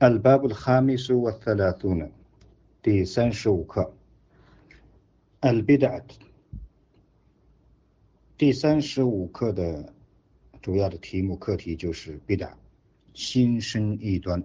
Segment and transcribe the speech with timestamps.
[0.00, 2.12] الباب الخامس والثلاثون
[2.84, 3.92] 第三十五课
[5.40, 6.04] البدعة
[8.38, 9.92] 第三十五课的
[10.62, 12.52] 主要的题目课题就是 bid'ah
[13.12, 14.44] 新生异端。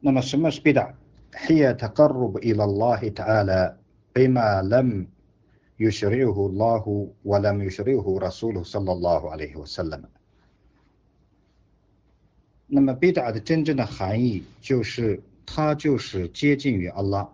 [0.00, 3.78] 那么什么是 bid'ah？هي تقرب إلى الله تعالى
[4.16, 5.06] بما لم
[5.78, 10.02] يشرعه الله ولم يشرعه رسوله صلى الله عليه وسلم
[12.70, 17.30] 那么 bid'ah 的真正的含义就是它就是接近于阿拉，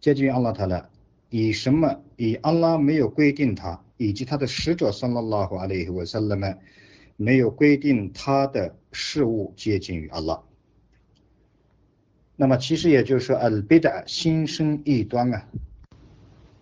[0.00, 0.88] 接近于阿拉他了，
[1.28, 2.00] 以什么？
[2.16, 6.56] 以阿拉没有规定他，以及他的使者 sallallahu alaihi wasallam
[7.18, 10.42] 没有规定他的事物接近于阿拉。
[12.36, 15.46] 那么其实也就是说，al bid'ah 新生异端啊。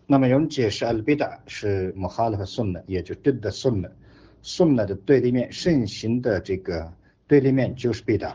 [0.08, 6.92] 那么有人解释 al bid'ah 是 muhalif sunnah，也就对的 sunnah，sunnah 的对立面，盛行的这个。
[7.27, 8.33] 对立面就是 bid'ah，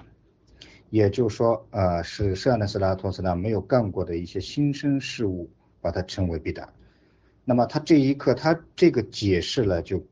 [0.90, 6.68] 也就是说，呃，是舍利斯拉托斯拉没有干过的一些新生事物，把它称为 bid'ah。
[7.44, 10.02] 那么他这一刻，他这个解释了就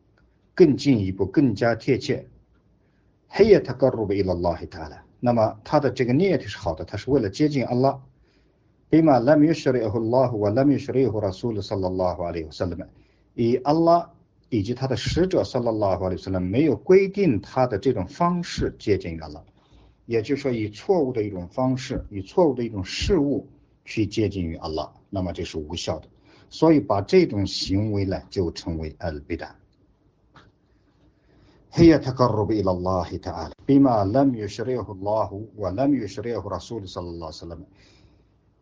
[0.54, 2.26] 更进一步，更加贴切。
[3.30, 4.98] هي تقرب إلى الله تعالى。
[5.20, 7.98] 那么他的这个念头是好的，他是为了接近安拉。
[8.90, 12.86] بما لم يشرعه الله ولم يشرعه رسول صلى الله عليه وسلم。
[13.34, 14.10] 以安拉
[14.48, 19.42] 以及他的使者 sallallahu alaihi wasallam 没有规定他的这种方式接近安拉，
[20.06, 23.48] 也就是说以错误的一种方式，以错误的一种事物
[23.84, 26.08] 去接近于安拉，那么这是无效的。
[26.50, 37.26] 所以把这种行为呢就称为 al bid'ah。هي تقرب إلى الله تعالى بما لم يشرعه الله ولم يشرعه رسول صلى الله
[37.26, 37.64] عليه وسلم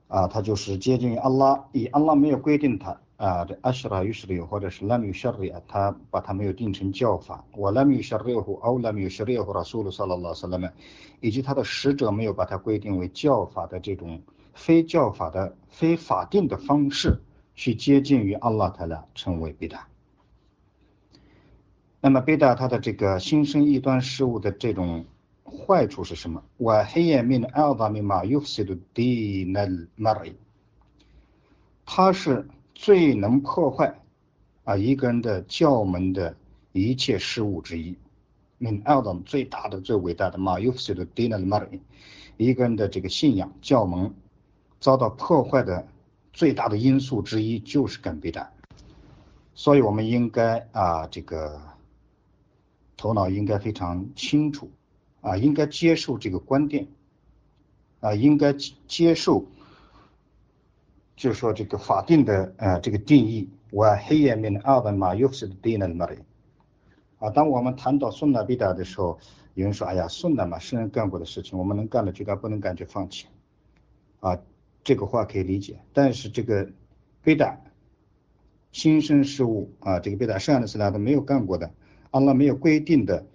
[0.06, 3.00] 啊，他就是接近于安拉，以安拉没有规定他。
[3.17, 7.45] 啊，这阿什拉于什里或者是拉米什里啊，他把它没有定成教法。
[7.53, 10.73] 我拉米什里乎奥拉米什里乎拉苏鲁萨拉拉萨拉们，
[11.21, 14.21] 以及他的使者没有把它规定为教法的这种
[14.53, 17.21] 非教法的非法定的方式
[17.53, 19.87] 去接近于阿拉塔拉，称为贝达。
[22.01, 25.05] 那么贝达它的这个新生异端事物的这种
[25.45, 26.43] 坏处是什么？
[26.57, 29.65] 我黑夜命阿达米马尤西的迪那
[29.95, 30.35] 马瑞，
[31.85, 32.45] 它是。
[32.75, 34.01] 最能破坏
[34.65, 36.35] 啊一个人的教门的
[36.73, 37.97] 一切事物之一
[38.59, 41.79] ，min adam 最大的最伟大的马尤斯的 dina l mari，
[42.35, 44.13] 一个人的这个信仰教门
[44.81, 45.87] 遭到破坏的
[46.33, 48.51] 最大的因素之一就是跟背的，
[49.53, 51.61] 所以我们应该啊这个
[52.97, 54.69] 头脑应该非常清楚
[55.21, 56.87] 啊应该接受这个观点
[58.01, 58.53] 啊应该
[58.85, 59.45] 接受。
[61.15, 66.17] 就是说这个法定的呃这个定义，我黑夜面的二本马又是定了嘛的，
[67.19, 69.17] 啊，当我们谈到顺纳比达的时候，
[69.53, 73.27] 有人说，哎呀，顺纳嘛，圣人干过的事情，我们能干的就干，不能干就放弃，
[74.19, 74.37] 啊，
[74.83, 75.79] 这个话可以理解。
[75.93, 76.69] 但是这个
[77.23, 77.57] 贝达
[78.73, 81.71] 新生事物啊，这个贝达圣的斯拉都没有干过的，
[82.11, 83.25] 阿拉没有规定的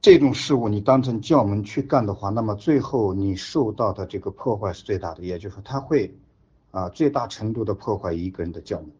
[0.00, 6.12] 这种事物，你当成教门去干的话，那么最后你受到的这个破坏是最大的，也就是说他会。
[6.71, 8.91] 啊，最大程度的破坏一个人的教门，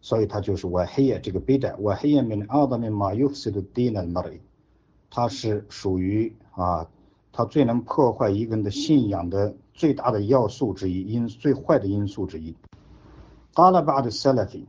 [0.00, 4.40] 所以他就是我黑夜这个背带，我黑夜面阿达面马尤斯的低呢那里，
[5.10, 6.88] 它是属于啊，
[7.32, 12.54] 它最能破坏一个人的信仰的最大的要素之一，因最坏的因素之一。
[13.54, 14.64] 阿拉巴的 salafi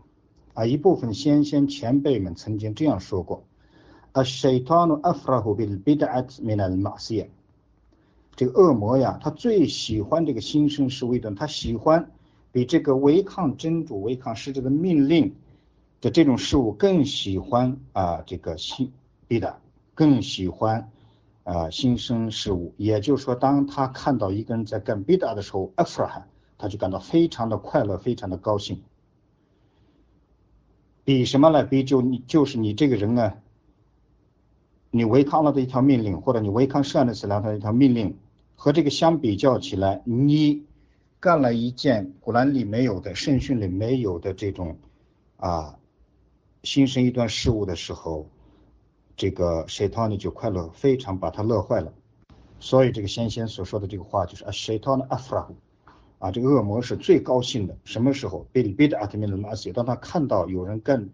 [0.54, 3.44] 啊，一部分先先前辈们曾经这样说过：，
[4.14, 7.30] الشيطان أفرح بالبدعة من المعصية。
[8.43, 12.11] 这个恶魔呀，他最喜欢这个新生事物的，他喜欢
[12.51, 15.37] 比这个违抗真主、违抗使者的命令
[16.01, 18.91] 的这种事物更喜欢啊，这个新
[19.29, 19.61] 逼的，
[19.95, 20.91] 更喜欢
[21.45, 22.75] 啊新生事物。
[22.79, 26.27] 也就是说，当他看到一个人在干逼的的时候，阿弗罕
[26.59, 28.83] 他就感到非常的快乐，非常的高兴。
[31.05, 31.63] 比什么呢？
[31.63, 33.37] 比就你就是你这个人啊。
[34.95, 38.19] 你违抗了的一条命令，或者你违抗善的死两条一条命令，
[38.65, 40.63] 和这个相比较起来，你
[41.19, 44.79] 干了一件古兰里没有的、圣训里没有的这种
[45.37, 45.81] 啊
[46.63, 48.29] 新生一段事物的时候，
[49.17, 51.93] 这个谁汤呢就快乐，非常把他乐坏了。
[52.61, 55.49] 所以这个先贤所说的这个话就是啊，谁汤呢阿弗拉
[56.21, 58.47] 啊，这个恶魔是最高兴的，什么时候？
[58.53, 61.11] 贝里贝的阿特米勒马西，当他看到有人干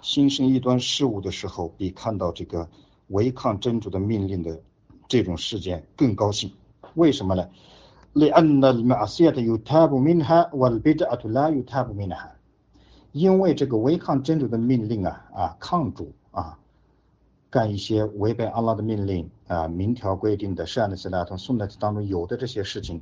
[0.00, 2.68] 新生一段事物的时候，比看到这个。
[3.08, 4.60] 违抗真主的命令的
[5.08, 6.52] 这种事件更高兴，
[6.97, 7.49] 为什么呢？
[8.15, 12.35] لأن المعصية يتاب منها والبدعة لا يتاب منها。
[13.11, 16.57] 因为这个违抗真主的命令啊啊抗主啊
[17.49, 23.01] 干一些违背安拉的命令啊，明条规定的善的斯拉同宋代当中有的这些事情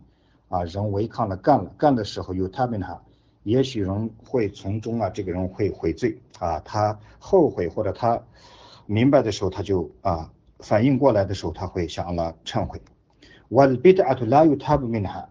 [0.50, 3.02] 啊，人违抗了干了，干的时候有他们哈，
[3.44, 8.22] 也许人会从中啊，这个人会悔罪啊，他后悔或者他
[8.86, 10.30] 明白的时候，他就啊
[10.60, 12.82] 反应过来的时候，他会向安拉忏悔。
[13.49, 15.27] 我的 bid'atu la yutabu minha，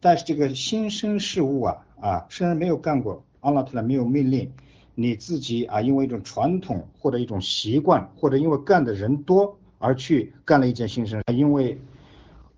[0.00, 4.52] 但是这个新生事物啊啊，虽然没有干过，安拉他没有命令。
[4.94, 11.80] 你自己啊，因为一种传统或者一种习惯，或者因为干的人多而去干了一件新生，因为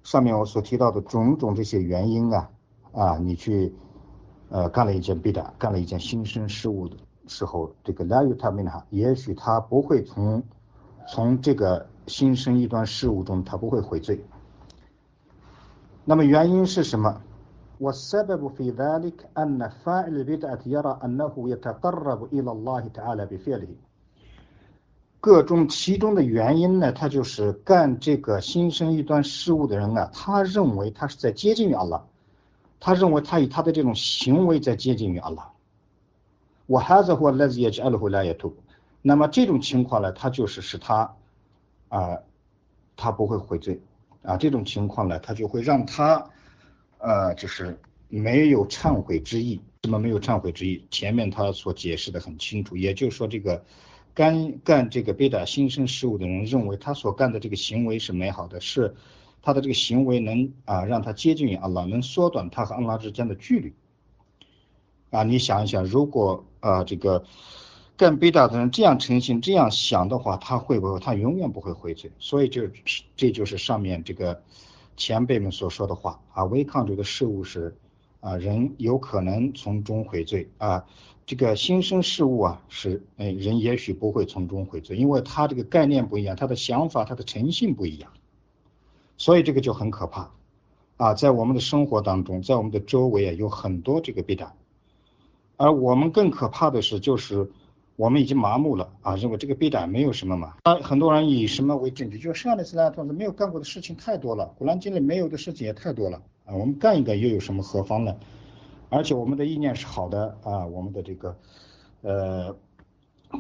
[0.02, 2.50] 上面我所提到的种种这些原因啊
[2.92, 3.74] 啊，你去
[4.48, 10.42] 呃干了一件 bida，干了一件新生事物的时候，这个 la yutamina，也许他不会从
[11.06, 14.24] 从这个新生一段事物中，他不会悔罪。
[16.05, 17.21] 那么原因是什么？
[17.81, 23.75] والسبب في ذلك أن فاعل البدعة يرى أنه يتقرب إلى الله تعالى بفعله
[25.19, 32.03] 各种其中的原因呢，他就是干这个新生一段事物的人啊，他认为他是在接近于阿拉，
[32.79, 35.51] 他认为他以他的这种行为在接近于阿拉。
[36.67, 38.53] 我 هذا هو الذي يجعله لا يتوب。
[39.01, 41.15] 那么这种情况呢，他就是使他
[41.89, 42.19] 啊，
[42.95, 43.81] 他不会悔罪
[44.22, 46.30] 啊，这种情况呢，他就会让他。
[47.02, 47.80] 呃，就是
[48.10, 49.58] 没有忏悔之意。
[49.84, 50.86] 什么没有忏悔之意？
[50.90, 53.64] 前面他所解释的很清楚，也就是说，这个
[54.12, 58.94] 干干这个贝达新生事物的人认为他所干的这个行为是美好的，是
[59.40, 63.72] 他的这个行为能啊让他接近于阿拉，能缩短他和阿拉之间的距离。
[65.08, 67.24] 啊，你想一想，如果啊这个
[68.00, 70.98] 干贝塔的人这样诚信这样想的话，他会不会？
[71.00, 72.10] 他永远不会悔罪。
[72.18, 72.62] 所以就
[73.14, 74.42] 这就是上面这个。
[74.96, 77.74] 前辈们所说的话啊，违抗这个事物是
[78.20, 80.84] 啊，人有可能从中悔罪啊。
[81.26, 88.10] 这个新生事物啊，是哎，人也许不会从中悔罪，因为他这个概念不一样，他的想法、他的诚信不一样，
[89.16, 90.30] 所以这个就很可怕
[90.98, 91.14] 啊。
[91.14, 94.54] 在我们的生活当中，在我们的周围啊，有很多这个弊端，
[95.56, 97.50] 而我们更可怕的是，就是。
[98.00, 100.54] 我们已经麻木了啊，认为这个背胆没有什么嘛。
[100.62, 102.18] 啊，很多人以什么为证据？
[102.18, 106.54] 就是上一次呢，同志没有干过的事情太多了，古兰经里没有的事情也太多了啊。
[106.54, 108.16] 我们干一个又有什么何妨呢？
[108.88, 111.36] 而且我们的意念是好的啊，我们的这个
[112.00, 112.56] 呃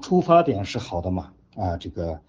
[0.02, 2.20] 出发点是好的嘛啊，这个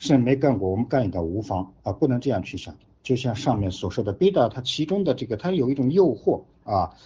[0.00, 2.74] 是没干过，我们干一个无妨啊，不能这样去想。
[3.04, 6.96] 就像上面所说的贝达，它其中的这个它有一种诱惑啊，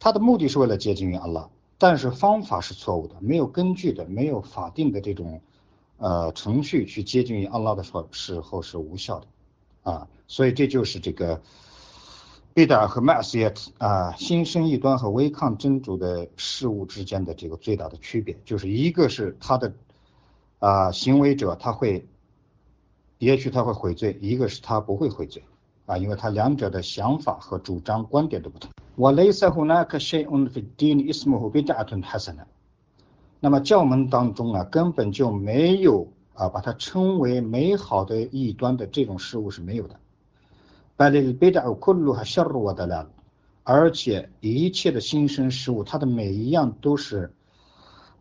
[0.00, 1.50] 它的目的是为了接近于阿拉。
[1.84, 5.42] 但是方法是错误的，没有根据的，没有法定的这种
[5.98, 9.26] 呃程序去接近于安拉的时候时候是无效的
[9.82, 11.42] 啊，所以这就是这个
[12.54, 19.74] 贝达和麦斯耶啊新生异端和违抗真主的事物之间的这个最大的区别，就是一个是他的
[20.60, 22.08] 啊行为者他会
[23.18, 25.44] 也许他会悔罪，一个是他不会悔罪
[25.84, 28.70] 啊，因为他两者的想法和主张观点都不同。
[28.96, 32.46] 我雷塞胡那克谢恩费迪尼伊斯姆胡贝达顿哈森呢？
[33.40, 39.96] 那么教门当中啊，根本就没有啊，把它称为美好的异端的这种事物是没有的。
[40.94, 43.04] 巴雷贝达库鲁哈夏鲁瓦德拉，
[43.64, 47.32] 而且一切的新生事物，它的每一样都是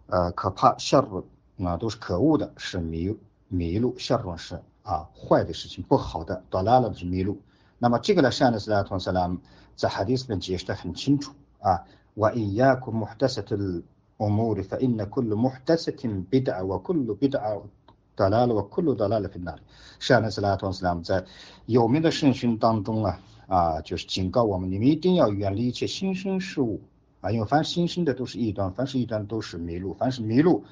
[0.08, 1.28] 呃可怕夏鲁
[1.64, 3.16] 啊，都是可恶的，是迷
[3.48, 7.40] 迷路夏鲁是啊坏的事情，不好的，达拉了是迷路。
[7.78, 9.38] 那么这个呢，善的斯拉托斯拉姆。
[9.77, 11.85] 在哈迪斯里解释的很清楚啊。
[12.19, 16.03] وإياكم محدثة الأمور فإن كل محدثة
[16.33, 17.63] بدعة وكل بدعة
[18.19, 19.59] ضلالة وكل ضلالة في النار。
[20.01, 21.25] 是安斯拉托斯拉姆在
[21.67, 26.81] 有名的圣训当中啊啊，就是警告我们，你们一定要远离一切新生事物
[27.21, 30.65] 啊，因为凡新生的都是异端，凡是异端都是迷路，凡是迷路。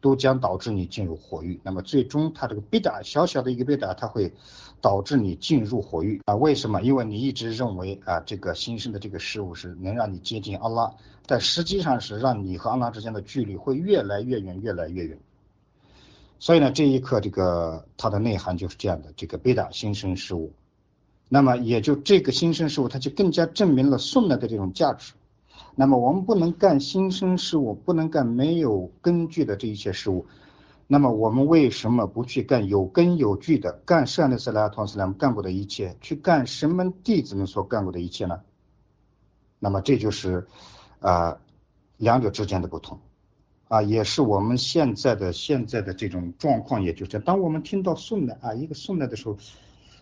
[0.00, 1.60] 都将导致你进入火狱。
[1.62, 4.32] 那么最终，它这个贝达小小的一个贝达，它会
[4.80, 6.36] 导致你进入火狱啊？
[6.36, 6.80] 为什么？
[6.82, 10.94] 因为你一直认为啊，这个新生的这个事物是能让你接近阿拉，
[11.26, 15.18] 但实际上是让你和阿拉之间的距离会越来越远，越来越远。
[16.38, 20.52] 所以呢，这一刻这个它的内涵就是这样的：这个贝达新生事物，
[21.28, 25.14] 那么也就这个新生事物，它就更加证明了送来的这种价值。
[25.80, 30.26] 那么我们不能干新生事物，不能干没有根据的这一切事物。
[30.88, 38.40] 那么我们为什么不去干有根有据的干善的斯拉托斯拉姆干过的一切，去干神门弟子们所干过的一切呢？
[39.60, 40.48] 那么这就是
[40.98, 41.38] 啊
[41.96, 42.98] 两者之间的不同
[43.68, 49.38] 啊，也是我们现在的现在的这种状况，也就是当我们听到宋代啊一个宋代的时候。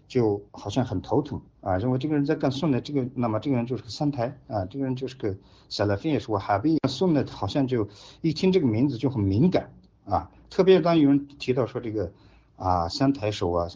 [0.08, 5.36] 就好像很头疼啊，认为这个人在干送的这个，那么这个人就是个三台啊，这个人就是个
[5.68, 7.88] 萨拉菲也是我哈比送的，好像就
[8.20, 9.70] 一听这个名字就很敏感
[10.04, 12.12] 啊，特别当有人提到说这个
[12.56, 13.68] 啊三台手啊，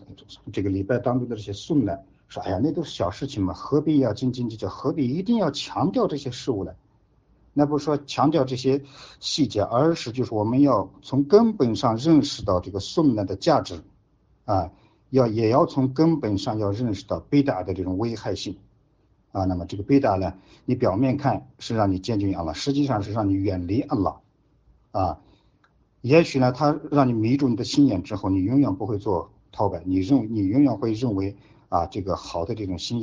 [0.53, 6.73] 这个礼拜当中的这些颂呢，说哎呀那都是小事情嘛，何必要斤斤计较，何必一定要强调这些事物呢？
[7.53, 8.81] 那不是说强调这些
[9.19, 13.83] 细节，而是就是我们要从根本上认识到这个颂呢的价值
[14.45, 14.71] 啊，
[15.11, 18.57] 要也要从根本上要认识到贝达的这种危害性
[19.33, 19.45] 啊。
[19.45, 24.21] 那么这个贝达呢，你表面看是让你接近阿拉，实际上是让你远离阿拉
[24.93, 25.19] 啊。
[26.00, 31.37] 也许呢，他让你迷住你的心眼之后，你永远不会做陶白，你认你永远会认为
[31.69, 33.02] 啊，这个好的这种新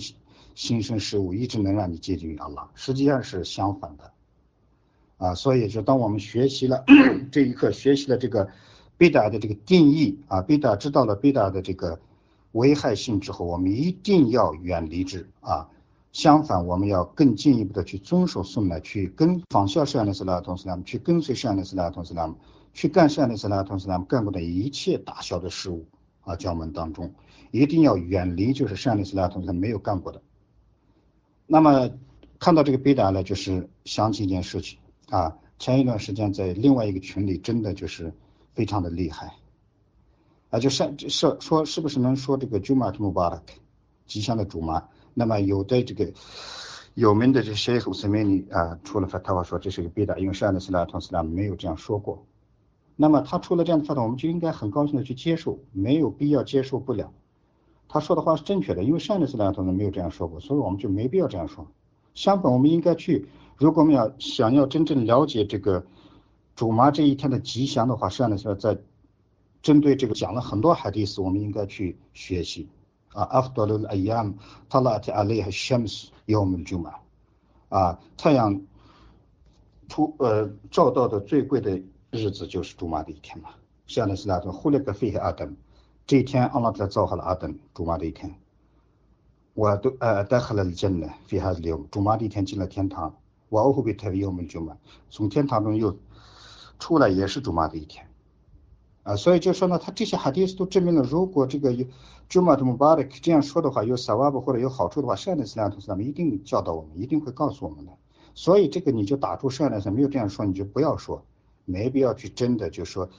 [0.55, 4.11] 新生事物一直能让你接近于安拉，实际上是相反的
[5.17, 5.35] 啊。
[5.35, 6.83] 所以就当我们学习了
[7.31, 8.49] 这一课，学习了这个
[8.97, 11.99] 贝达的这个定义啊，贝达知道了贝达的这个
[12.51, 15.69] 危害性之后，我们一定要远离之啊。
[16.11, 22.35] 相反，我们要更进一步的去遵守顺呢，去跟仿效圣安斯拉同斯拉姆，去跟随圣安斯拉同斯拉姆。
[22.73, 25.87] 去干善的斯拉同时呢，干过的一切大小的事物
[26.21, 27.11] 啊，教门当中
[27.49, 30.21] 一定要远离，就是善的斯拉同时没有干过的。
[31.47, 31.89] 那么
[32.37, 34.77] 看到这个贝达呢，就是想起一件事情
[35.09, 38.13] 啊，前一段时间在另外一个群里，真的就是
[38.57, 39.35] 非常的厉害
[40.49, 43.41] 啊，就善说说是不是能说这个 Jumat Mubarak
[44.07, 44.85] 吉祥的主嘛？
[45.13, 46.11] 那么有的这个
[46.95, 52.25] 有名的这些胡斯梅尼啊，出了发他话说这是个贝达，因为善的斯拉同斯拉没有这样说过。
[52.95, 57.13] 那么他出了这样的发展，我们就应该很高兴的去接受，没有必要接受不了。
[57.87, 61.67] 他说的话是正确的，因为上一次两个同志没有这样说过，所以我们就没必要这样说。
[62.15, 65.85] 相反，我们应该去，如果我们要想要真正了解这个
[66.57, 68.77] 主麻这一天的吉祥的话，实际上是在
[69.61, 72.67] 针对这个讲了很多海蒂斯，我们应该去学习
[73.13, 73.23] 啊。
[73.23, 74.33] 阿弗多鲁阿亚姆
[74.67, 76.95] 塔拉特阿雷哈什姆斯尤姆主麻
[77.69, 78.59] 啊，太阳
[79.87, 81.81] 出呃照到的最贵的。
[82.09, 83.49] 日子就是主马的一天嘛，
[83.85, 85.57] 这样的是那种忽略个非黑阿登，
[86.05, 88.33] 这一天阿拉才造好了阿登主麻的一天，
[89.53, 93.13] 我都呃带回来了进来，非还是留主马的一天进了天堂，
[93.49, 94.77] 我后边特别有门就嘛，
[95.09, 95.97] 从天堂中又
[96.79, 98.07] 出来也是主马的一天，
[99.03, 101.85] 啊，所以就说呢，他这些哈迪斯都证明了，如果这个有
[102.29, 107.91] 主马的姆巴的这样说的话，有萨瓦布或者有好处的话，善的斯拉图斯他们一定教导我们，一定会告诉我们的，
[108.35, 111.23] 所以这个你就打住善的斯没有这样说，你就不要说。
[111.69, 113.09] 没必要去真的就说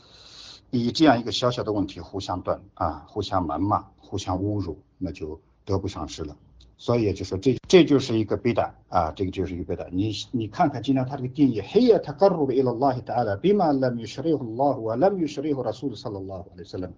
[0.70, 6.34] 以这样一个小小的问题互相断啊，互相谩骂，互相侮辱，那就得不偿失了。
[6.80, 9.84] 所以就说这这就是一个悲达啊，这个就是一个悲达。
[9.90, 16.88] 你你看看今天他这个定义，黑呀，他加入伊拉拉希达拉，比嘛拉米什里胡拉胡啊，拉米什里胡拉苏的萨拉拉胡的萨拉，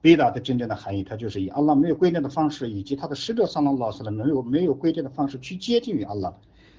[0.00, 6.34] 悲达的真正的含义，它就是以阿拉没有规定的方式，以及他的使者萨拉拉斯的没有没有规定的方式去接近于阿拉。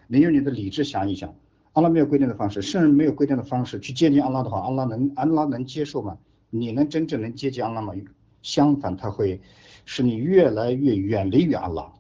[0.08, 1.34] 你用你的理智想一想。
[1.74, 6.18] 阿拉没有规定的方式，圣人没有规定的方式去接近阿拉的话，阿拉能阿拉能接受吗？
[6.50, 7.94] 你能真正能接近阿拉吗？
[8.42, 9.40] 相反，他会
[9.86, 11.94] 使你越来越远离于阿拉。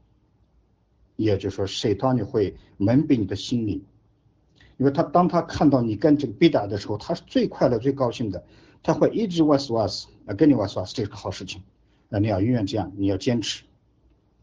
[1.18, 3.84] 也就是说，谁当你会蒙蔽你的心灵，
[4.78, 8.46] 因为他当他看到你跟这个比达的时候，他是最快乐、最高兴的，
[8.82, 11.62] 他会一直哇斯哇斯啊，跟你哇斯哇斯，这是个好事情，
[12.08, 13.64] 那你要永远这样，你要坚持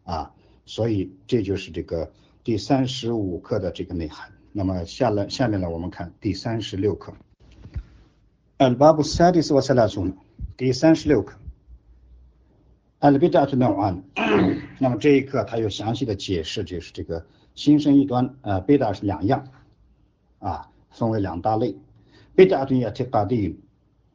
[0.03, 0.35] 啊。
[0.67, 2.13] 所以这就是这个
[2.43, 4.33] 第三十五课的这个内涵。
[4.53, 7.13] 那么下来下面呢，我们看第三十六课。
[8.59, 10.15] al babu sadis wa salasun，
[10.57, 11.37] 第三十六课。
[13.04, 14.02] al bid'atu naw'an，
[14.80, 17.26] 那么这一课他有详细的解释，就是这个
[17.56, 19.48] 心生一端，呃，bid'a 是两样，
[20.40, 21.76] 啊，分为两大类。
[22.36, 23.56] bid'atu yatiqadi，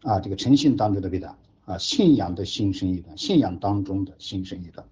[0.02, 1.34] 啊，这个诚信当中的 bid'a，
[1.64, 4.86] 啊，信仰的心生一端，信仰当中的心生一端。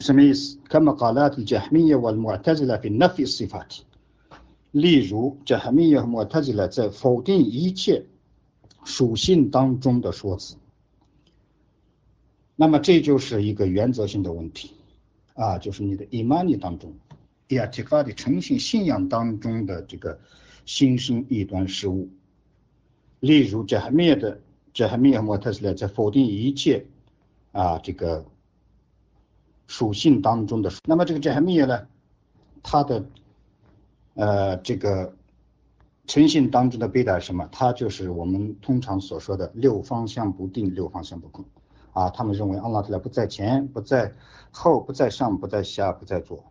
[0.00, 0.58] 什么意思？
[0.68, 3.82] كما قالت الجهمية والمعتزلة في نفي الصفات。
[4.72, 8.04] 例如，这哈密耶和莫特吉勒在否定一切
[8.84, 10.56] 属性当中的说辞，
[12.55, 14.71] 那么这就是一个原则性的问题
[15.33, 16.93] 啊，就是你的伊玛尼当中，
[17.49, 20.19] 亚提法的诚信信仰当中的这个
[20.65, 22.09] 心生异端事物。
[23.19, 24.39] 例如，这哈密的
[24.73, 26.85] 这哈密和莫特吉勒在否定一切
[27.51, 28.25] 啊这个
[29.67, 31.87] 属性当中的，那么这个这哈密呢，
[32.61, 33.05] 它的。
[34.15, 35.11] 呃，这个
[36.05, 37.49] 诚信当中的贝达什么？
[37.51, 41.43] 它就是我们通常所说的六方向不定，六方向不空
[41.93, 42.09] 啊。
[42.09, 44.13] 他们认为阿拉特拉不在前，不在
[44.51, 46.43] 后，不在上，不在下，不在左，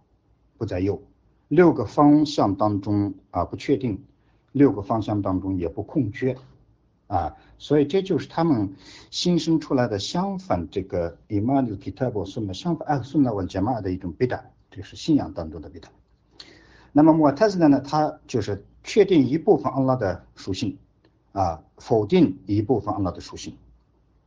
[0.57, 1.03] 不在右，
[1.49, 4.03] 六个方向当中啊不确定，
[4.53, 6.37] 六个方向当中也不空缺
[7.07, 7.37] 啊。
[7.59, 8.75] 所以这就是他们
[9.11, 15.89] 新生出来的相反这个伊玛尼皮特波顺的相反艾顺那文杰玛的一种贝达，这是信仰当中的贝达。
[16.95, 17.81] 那么莫泰斯呢？
[17.81, 20.77] 它就是确定一部分阿拉的属性，
[21.33, 23.57] 啊，否定一部分阿拉的属性，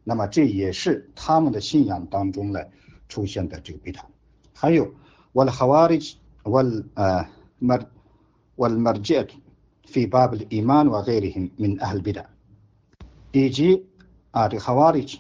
[0.06, 2.62] 那么这也是他们的信仰当中呢
[3.10, 4.06] 出现的这个贝塔。
[4.54, 4.94] 还有
[5.34, 7.28] wal hawarij wal 呃
[7.60, 7.86] mar
[8.56, 9.30] wal marjat
[9.86, 12.26] fi bab al iman wa ghayrihim min ahl bida，
[13.32, 13.86] 以及
[14.32, 15.20] 啊这个 khawarij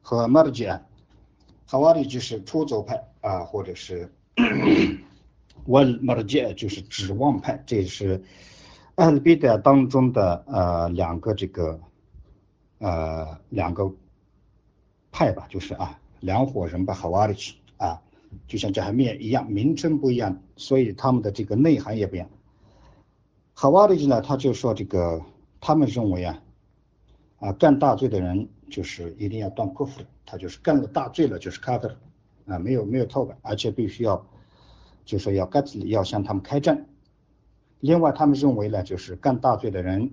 [0.00, 4.10] 和 marji'ah，khawarij 就是出走派啊，或者是
[5.66, 8.22] wal marji'ah 就是指望派，这是
[8.96, 11.80] ahl bida 当中的呃两个这个
[12.82, 13.90] 呃两个
[15.10, 18.02] 派吧，就是啊两伙人吧 Hawaii，啊。
[18.48, 22.26] 就像这还面一样，名称不一样，所以他们的这个内涵也不一样。
[23.52, 25.22] 哈瓦利呢，他就说这个，
[25.60, 26.42] 他们认为啊，
[27.40, 31.94] 啊干大罪的人就是一定要断库夫他就是干了大罪了就是卡德
[32.46, 34.26] 啊没有没有偷的，而且必须要，
[35.04, 36.86] 就说要盖茨要向他们开战。
[37.80, 40.10] 另外他们认为呢，就是干大罪的人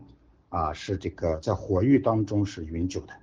[0.49, 3.13] 啊是这个在火狱当中是永久的，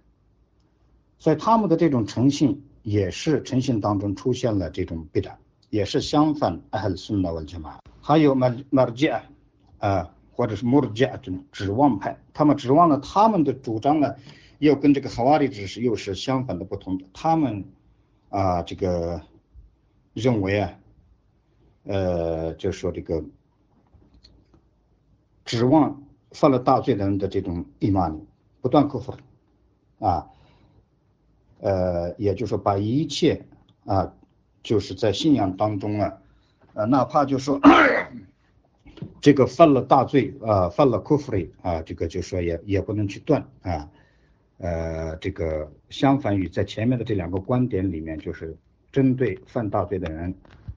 [1.18, 2.62] 所以他们的这种诚信。
[2.86, 5.34] 也是诚信当中出现了这种 bid'ah，
[5.70, 7.80] 也是相反 ahl sunnah wal jamaa。
[8.00, 9.22] 还有 mar marji'ah
[9.80, 14.14] 啊，或者是 murji'ah 这种指望派，他们指望了他们的主张呢，
[14.60, 17.04] 又跟这个 hawari 指是又是相反的不同的。
[17.12, 17.64] 他们
[18.28, 19.20] 啊这个
[20.12, 20.78] 认为啊，
[21.82, 23.24] 呃，就说这个
[25.44, 28.20] 指望犯了大罪的人的这种 iman
[28.60, 29.14] 不断克服
[29.98, 30.28] 啊。
[31.60, 33.46] 呃，也就是说，把一切
[33.86, 34.12] 啊，
[34.62, 36.18] 就是在信仰当中啊，
[36.74, 37.58] 呃，哪怕就说
[39.22, 43.88] 这个犯了大罪啊，犯了 kufri 啊，这个就说也也不能去断啊，
[44.58, 48.54] 呃，这个相反于在前面的这两个观点里面，就是
[48.92, 50.34] 针对犯大罪的人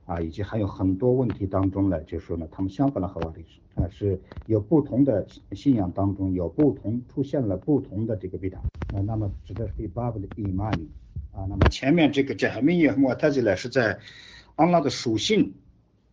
[0.09, 8.57] 啊，以及还有很多问题当中呢，就是说呢，他们相反的合法历史啊，是有不同的信仰当中有不同出现了不同的这个 bida。
[8.91, 10.87] 啊，那么指的是 Bab 的 Iman
[11.31, 13.99] 啊，那么前面这个 Jahmiyyah 和 Mu'tazila 是在
[14.55, 15.53] 安拉的属性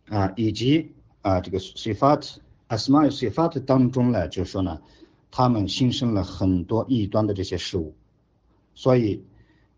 [0.09, 0.91] 啊以及
[1.23, 2.37] 啊这个 Sifat
[2.69, 4.79] Asma Sifat 当中呢，就是说呢，
[5.31, 7.95] 他们新生了很多异端的这些事物，
[8.75, 9.23] 所以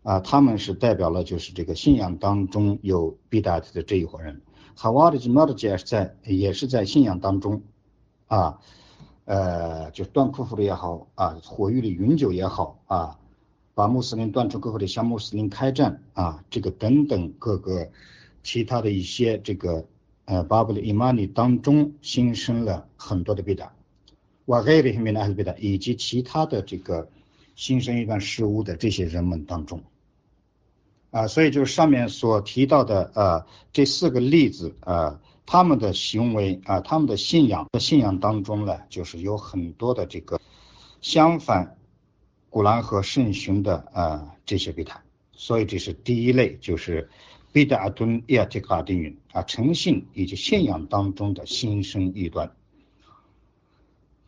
[0.02, 4.40] 啊他们是代表了就是这个信仰当中有 Bidat 的这一伙人
[4.76, 7.62] ，Hawarij Marja 是在也是在信仰当中
[8.26, 8.60] 啊。
[9.26, 13.16] 呃，就断库夫的也好啊，火狱的永久也好啊，
[13.74, 17.88] 把穆斯林断出库夫的向穆斯林开战啊，这个等等各个
[18.42, 19.86] 其他的一些这个
[20.24, 23.72] 呃巴布的伊玛尼当中新生了很多的贝达，
[24.46, 27.08] 瓦盖里面的还是贝达，以及其他的这个
[27.54, 29.80] 新生一段事物的这些人们当中
[31.10, 35.20] 啊，所以就是上面所提到的呃这四个例子啊。
[35.46, 40.40] 他们的行为啊，他们的信仰的信仰当中呢，就是有很多的这个
[41.00, 41.76] 相反
[42.50, 47.10] 古兰和圣训的啊这些贝塔，所以这是第一类，就是
[47.50, 52.52] 贝达阿敦亚提卡丁云啊诚信以及信仰当中的心生异端。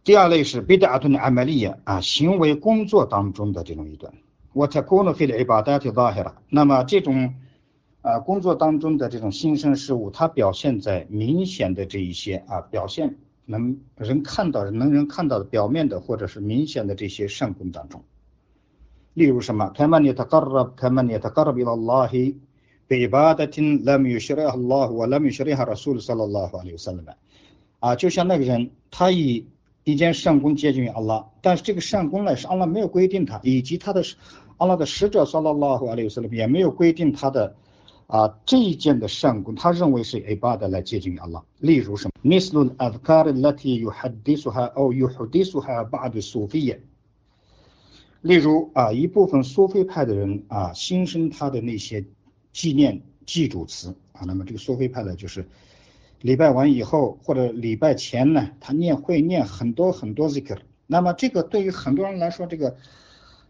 [0.02, 4.12] 第二类是贝达阿敦阿麦利亚啊行为工作当中的这种异端。
[4.52, 7.34] 我在过了费了一把大提拉黑了，那么这种。
[8.02, 18.02] 啊，工作当中的这种新生事物，它表现在明显的这一些啊，表现能人看到的能人看到的表面的或者是明显的这些善功当中。
[19.14, 19.70] 例如什么？
[19.70, 22.40] 开曼尼塔卡拉，开曼尼塔卡拉比拉拉希，
[22.88, 27.16] 被巴达听拉米什里哈拉和拉米什里哈拉苏鲁萨拉拉哈里萨勒曼。
[27.78, 29.46] 啊，就像那个人，他以
[29.84, 34.02] 一件善功接近于阿拉，但是这个善功呢是阿拉没有规定他，以及他的
[34.57, 37.55] 阿拉的使者萨拉拉和阿里萨勒曼也没有规定他的。
[38.07, 41.43] 啊，这一件的善功，他认为是 ibadah 来接近于 Allah。
[41.59, 42.11] 例如什么？
[42.23, 46.79] مثل الأذكار التي يحدثها أو يحدثها بعض الصوفية。
[48.21, 52.05] 例如啊，一部分苏菲派的人啊，新生他的那些
[52.53, 55.45] 纪念祭主词啊，那么这个苏菲派呢，就是
[56.21, 60.59] 礼拜完以后或者礼拜前呢，他念会念很多很多 zikr。
[60.85, 62.77] 那么这个对于很多人来说，这个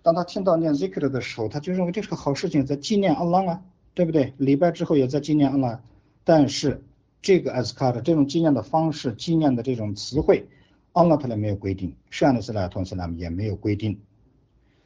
[0.01, 3.61] 当他听到念 zikr 的时候，他就认为这是个好事情，在纪念 Allah 啊。
[3.97, 4.31] 对不对？
[4.37, 5.81] 礼拜之后也在纪念安拉，
[6.23, 6.83] 但是
[7.19, 10.47] 这个 a s k a 的这种纪念的方式、纪念的这种词汇，
[10.93, 13.99] 安拉他来没有规定，圣安斯莱同斯拉姆也没有规定，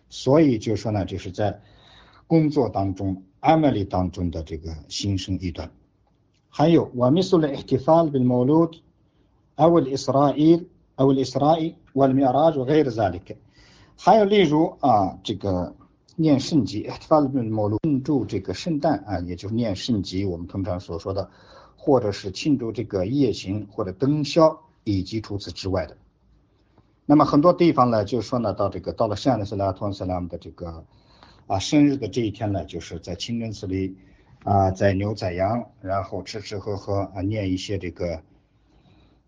[0.08, 1.60] 所以就说呢，就是在
[2.26, 5.70] 工作当中、阿麦里当中的这个心生异端。
[6.48, 8.76] 还有，我们说了 احتفال بالمولود
[9.60, 10.66] أو الإسرائيل
[10.98, 13.38] أو الإسرائيل والمعراج وغير ذلك。
[13.97, 15.75] 还有例如啊，这个。
[16.19, 20.25] 念圣集，发了某路庆祝这个圣诞啊，也就是念圣集。
[20.25, 21.29] 我们通常所说的，
[21.77, 25.95] 或者是庆祝这个夜行或者灯宵，以及除此之外的。
[27.05, 30.87] 那么很多地方呢，就是说呢，到这个到了圣安斯拉托斯拉姆的这个
[31.47, 33.95] 啊，生日的这一天呢，就是在清真寺里
[34.43, 38.23] 啊，宰牛宰羊，然后吃吃喝喝啊，念一些这个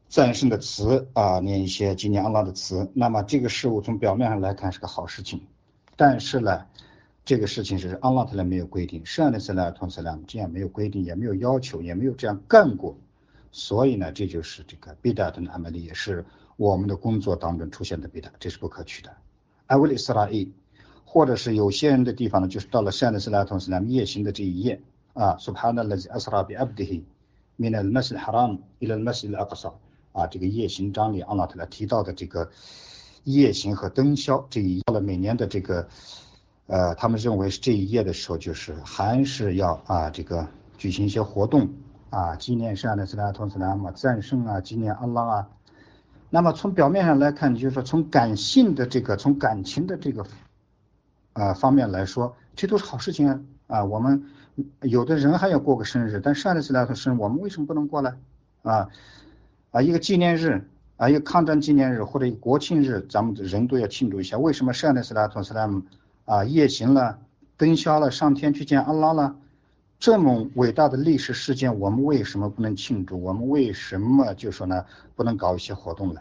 [0.09, 2.91] 赞圣的词啊，念一些纪念安拉的词。
[2.95, 5.43] 那么这个事物从表面上来看是个好事情，
[5.97, 6.67] 但是呢，
[7.25, 12.97] 这个事情是安拉他来没有规定，圣的斯拉同斯拉这样没有规定，也没有要求，也没有这样干过。
[13.53, 16.25] 所以呢，这就是这个比达的安排的，也是
[16.57, 19.11] 我们的工作当中出现的比达，这是不可取的。
[19.67, 20.53] 艾维利斯拉伊。
[21.11, 24.83] 或者是有些人的地方呢，就是到了善的斯拉同斯拉夜行的这一夜
[25.15, 27.03] 啊，Subhanallah asra bi abdihi
[27.57, 29.73] min almasil haram ila al-masjid al-aqsa
[30.19, 32.51] 啊，这个夜行章里，阿拉特拉提到的这个
[33.25, 35.89] 夜行和灯宵这一到了每年的这个
[36.67, 41.69] 呃，他们认为是这一夜的时候，就是还是要啊这个举行一些活动
[42.11, 45.49] 啊，纪念善的斯拉托斯拉嘛，战胜啊，纪念安拉啊。
[46.31, 50.27] 那么从表面上来看，就是说从感性的这个，从感情的这个。
[51.35, 53.41] 啊，方面来说，这都是好事情啊！
[53.69, 54.25] 啊，我们
[54.81, 58.17] 有的人还要过个生日，但上一次来的生日，我们为什么不能过呢？
[58.63, 58.89] 啊
[59.71, 64.39] 啊，一个纪念日啊，一个抗战纪念日或者一个国庆日，咱们人都要庆祝一下。
[64.39, 65.83] 为什么上一次来同斯拉姆
[66.25, 67.19] 啊夜行了、
[67.57, 69.37] 登霄了、上天去见阿拉了？
[69.99, 73.21] 这么伟大的历史事件，我们为什么不能庆祝？
[73.21, 74.85] 我们为什么就说呢，
[75.17, 76.21] 不能搞一些活动呢？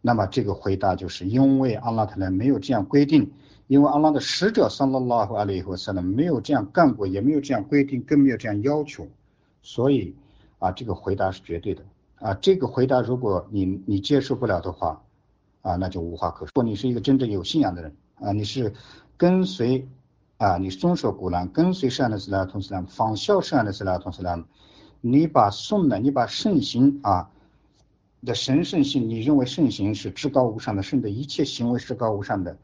[0.00, 3.32] 那么这个回答就是因为阿拉特莱没有这样规定。
[3.68, 9.06] 因为阿拉的使者萨拉拉和阿里和萨拉没有这样干过，也没有这样规定，更没有这样要求，
[9.62, 10.14] 所以
[10.58, 11.82] 啊，这个回答是绝对的
[12.20, 12.34] 啊。
[12.34, 15.02] 这个回答如果你你接受不了的话
[15.62, 16.46] 啊，那就无话可说。
[16.46, 18.72] 如果你是一个真正有信仰的人啊，你是
[19.16, 19.88] 跟随
[20.36, 24.42] 啊，你遵守古兰，跟随圣安的斯拉同斯拉，仿效圣安的斯拉同斯拉，
[25.00, 27.30] 你把颂的，你把圣行啊
[28.24, 32.56] 的神圣性，你认为圣行是至高无上的，圣的一切行为至高无上的。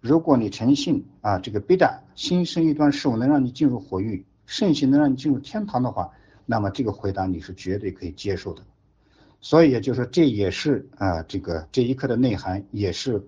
[0.00, 6.10] 如果你诚信啊，这个必然新生一段事物能让你进入火域，圣行能让你进入天堂的话，
[6.44, 8.62] 那么这个回答你是绝对可以接受的。
[9.44, 13.26] 所以也就是说，这也是啊，这个这一课的内涵，也是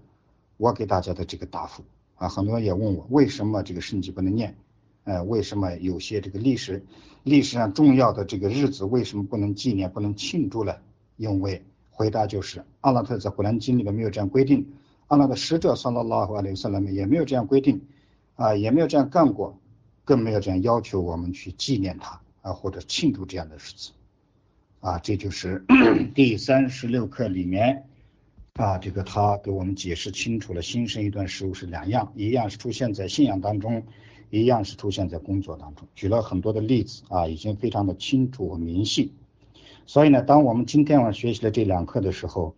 [0.56, 1.82] 我给大家的这个答复
[2.14, 2.28] 啊。
[2.28, 4.56] 很多人也问我，为什么这个圣迹不能念？
[5.02, 6.82] 呃，为什么有些这个历史
[7.24, 10.76] 历史上重要的这个日子为什么不能纪念、不能庆祝呢？
[11.16, 14.72] 因为回答就是，阿拉特在古兰经里面没有这样规定。
[15.08, 17.84] 阿拉的使者萨拉拉和阿里萨拉们也没有这样规定，
[18.36, 19.58] 啊，也没有这样干过，
[20.04, 23.90] 更没有这样要求我们去纪念他啊，或者庆祝这样的日子，
[24.84, 25.64] 啊，这就是
[26.14, 27.84] 第三十六课里面
[28.52, 33.82] 啊，这个他给我们解释清楚了，新生一段事物是两样，一样是出现在信仰当中，
[34.28, 39.10] 一样是出现在工作当中，举了很多的例子啊，已经非常的清楚和明细。
[39.86, 42.54] 所以呢，当我们今天晚上学习了这两课的时候，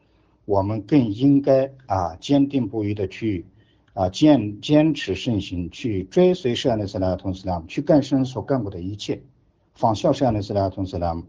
[0.47, 3.45] 我们更应该啊坚定不移的去
[3.95, 9.23] 啊坚坚持慎行，去追随圣安的斯拉同斯拉姆，去干圣人所干过的一切，
[9.75, 11.23] 仿效圣安的斯拉同斯拉姆，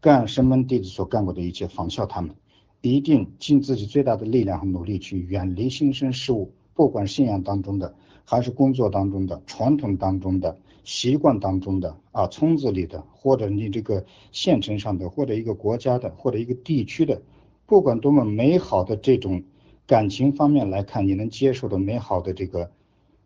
[0.00, 2.34] 干神门弟子所干过的一切，仿效他们，
[2.80, 17.20] 一定尽自己最大的力量和努力去远离新生事物，不管信仰当中的，还是工作当中的，传统当中的，习惯当中的啊村子里的，或者你这个县城上的，或者一个国家的，或者一个地区的。
[17.66, 19.42] 不管多么美好的这种
[19.86, 22.70] 感情方面来看，你能接受的美好的这个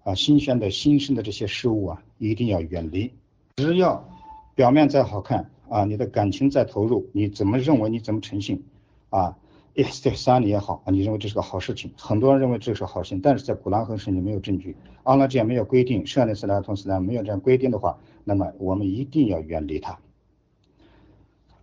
[0.03, 3.13] 啊新鲜的新生的这些事物啊，一定要远离。
[3.57, 4.09] 只要
[4.57, 8.64] 表面再好看啊，你的感情再投入，你怎么认为你怎么诚信
[9.10, 9.38] 啊？
[9.76, 20.00] 也在三里也好啊，你认为这是个好事情，很多人认为这是好事情，但是在古兰和圣经没有证据，阿拉这样没有规定，圣安斯拉同斯拉没有这样规定的话，那么我们一定要远离它。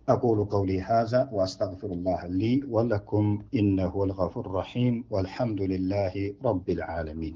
[0.07, 7.35] أقول قولي هذا وأستغفر الله لي ولكم إنه الغفور الرحيم والحمد لله رب العالمين